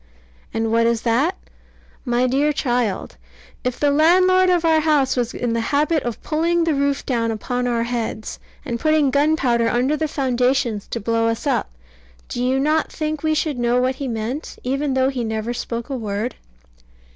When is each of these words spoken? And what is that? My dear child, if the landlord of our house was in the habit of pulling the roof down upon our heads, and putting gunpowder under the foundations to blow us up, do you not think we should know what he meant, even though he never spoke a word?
And 0.51 0.71
what 0.71 0.87
is 0.87 1.03
that? 1.03 1.37
My 2.05 2.25
dear 2.25 2.51
child, 2.51 3.17
if 3.63 3.79
the 3.79 3.91
landlord 3.91 4.49
of 4.49 4.65
our 4.65 4.79
house 4.79 5.15
was 5.15 5.31
in 5.31 5.53
the 5.53 5.59
habit 5.61 6.01
of 6.01 6.23
pulling 6.23 6.63
the 6.63 6.73
roof 6.73 7.05
down 7.05 7.29
upon 7.29 7.67
our 7.67 7.83
heads, 7.83 8.39
and 8.65 8.79
putting 8.79 9.11
gunpowder 9.11 9.69
under 9.69 9.95
the 9.95 10.07
foundations 10.07 10.87
to 10.87 10.99
blow 10.99 11.27
us 11.27 11.45
up, 11.45 11.69
do 12.29 12.43
you 12.43 12.59
not 12.59 12.91
think 12.91 13.21
we 13.21 13.35
should 13.35 13.59
know 13.59 13.79
what 13.79 13.97
he 13.97 14.07
meant, 14.07 14.57
even 14.63 14.95
though 14.95 15.09
he 15.09 15.23
never 15.23 15.53
spoke 15.53 15.87
a 15.91 15.95
word? 15.95 16.33